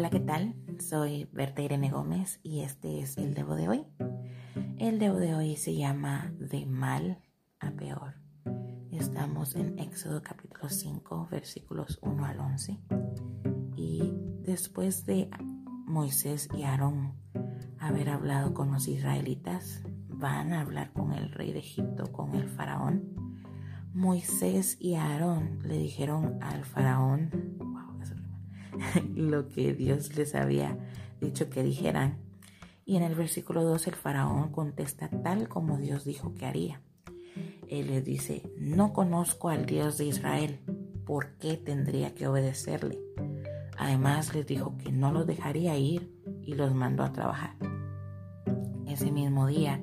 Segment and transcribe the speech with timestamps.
[0.00, 0.54] Hola, ¿qué tal?
[0.78, 3.84] Soy Berta Irene Gómez y este es el Debo de hoy.
[4.78, 7.18] El Debo de hoy se llama De mal
[7.58, 8.14] a peor.
[8.90, 12.80] Estamos en Éxodo capítulo 5, versículos 1 al 11.
[13.76, 15.28] Y después de
[15.84, 17.12] Moisés y Aarón
[17.78, 22.48] haber hablado con los israelitas, van a hablar con el rey de Egipto, con el
[22.48, 23.36] faraón.
[23.92, 27.59] Moisés y Aarón le dijeron al faraón
[29.14, 30.78] lo que Dios les había
[31.20, 32.18] dicho que dijeran.
[32.84, 36.80] Y en el versículo 2 el faraón contesta tal como Dios dijo que haría.
[37.68, 40.58] Él les dice, no conozco al Dios de Israel,
[41.06, 42.98] ¿por qué tendría que obedecerle?
[43.78, 47.54] Además les dijo que no los dejaría ir y los mandó a trabajar.
[48.86, 49.82] Ese mismo día,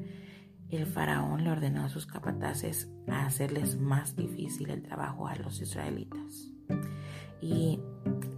[0.70, 5.62] el faraón le ordenó a sus capataces a hacerles más difícil el trabajo a los
[5.62, 6.52] israelitas.
[7.42, 7.80] Y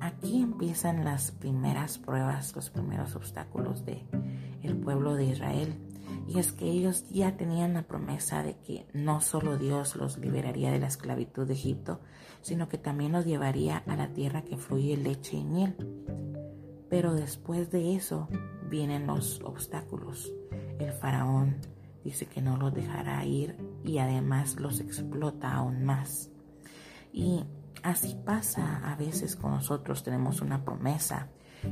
[0.10, 4.04] aquí empiezan las primeras pruebas, los primeros obstáculos de
[4.64, 5.76] el pueblo de Israel.
[6.28, 10.72] Y es que ellos ya tenían la promesa de que no solo Dios los liberaría
[10.72, 12.02] de la esclavitud de Egipto,
[12.42, 15.76] sino que también los llevaría a la tierra que fluye leche y miel.
[16.90, 18.28] Pero después de eso
[18.70, 20.32] vienen los obstáculos.
[20.80, 21.58] El faraón
[22.04, 26.30] dice que no los dejará ir y además los explota aún más.
[27.12, 27.44] Y
[27.84, 31.30] Así pasa a veces con nosotros, tenemos una promesa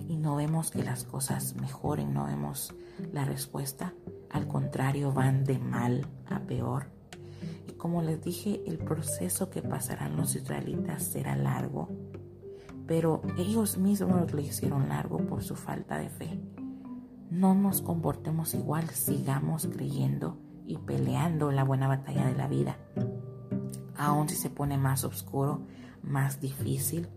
[0.07, 2.73] y no vemos que las cosas mejoren, no vemos
[3.11, 3.93] la respuesta.
[4.29, 6.91] Al contrario, van de mal a peor.
[7.67, 11.89] Y como les dije, el proceso que pasarán los israelitas será largo,
[12.85, 16.39] pero ellos mismos lo hicieron largo por su falta de fe.
[17.29, 22.77] No nos comportemos igual, sigamos creyendo y peleando la buena batalla de la vida.
[23.97, 25.65] Aún si se pone más oscuro,
[26.07, 27.07] más difícil,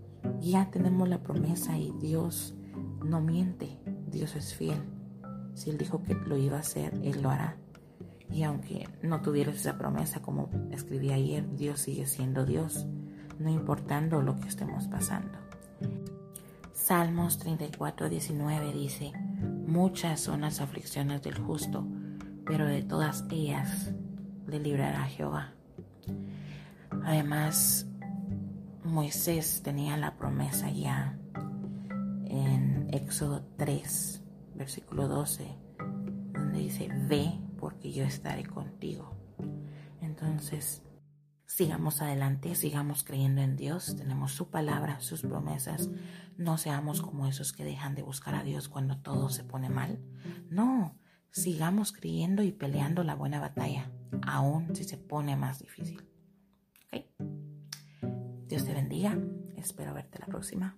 [0.40, 2.54] ya tenemos la promesa y Dios
[3.04, 3.78] no miente,
[4.10, 4.82] Dios es fiel.
[5.54, 7.56] Si Él dijo que lo iba a hacer, Él lo hará.
[8.30, 12.86] Y aunque no tuvieras esa promesa, como escribí ayer, Dios sigue siendo Dios,
[13.38, 15.38] no importando lo que estemos pasando.
[16.72, 19.12] Salmos 34, 19 dice,
[19.66, 21.86] muchas son las aflicciones del justo,
[22.44, 23.92] pero de todas ellas
[24.46, 25.52] le librará Jehová.
[27.04, 27.89] Además,
[28.90, 31.16] Moisés tenía la promesa ya
[32.24, 34.22] en Éxodo 3,
[34.54, 35.46] versículo 12,
[36.32, 39.16] donde dice, ve porque yo estaré contigo.
[40.00, 40.82] Entonces,
[41.46, 45.88] sigamos adelante, sigamos creyendo en Dios, tenemos su palabra, sus promesas.
[46.36, 50.02] No seamos como esos que dejan de buscar a Dios cuando todo se pone mal.
[50.48, 50.98] No,
[51.30, 53.92] sigamos creyendo y peleando la buena batalla,
[54.26, 56.10] aun si se pone más difícil.
[58.50, 59.16] Dios te bendiga.
[59.56, 60.76] Espero verte la próxima.